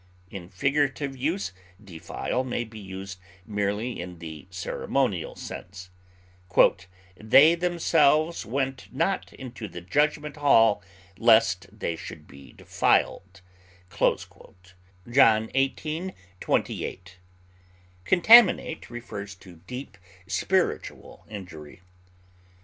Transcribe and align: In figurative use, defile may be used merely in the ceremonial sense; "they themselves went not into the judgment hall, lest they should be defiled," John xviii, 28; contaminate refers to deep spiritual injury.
In 0.31 0.49
figurative 0.49 1.15
use, 1.15 1.51
defile 1.79 2.43
may 2.43 2.63
be 2.63 2.79
used 2.79 3.19
merely 3.45 4.01
in 4.01 4.17
the 4.17 4.47
ceremonial 4.49 5.35
sense; 5.35 5.91
"they 7.15 7.53
themselves 7.53 8.43
went 8.43 8.87
not 8.91 9.31
into 9.33 9.67
the 9.67 9.79
judgment 9.79 10.37
hall, 10.37 10.81
lest 11.19 11.67
they 11.71 11.95
should 11.95 12.25
be 12.25 12.51
defiled," 12.51 13.41
John 13.95 15.51
xviii, 15.77 16.13
28; 16.39 17.17
contaminate 18.03 18.89
refers 18.89 19.35
to 19.35 19.57
deep 19.67 19.99
spiritual 20.25 21.27
injury. 21.29 21.81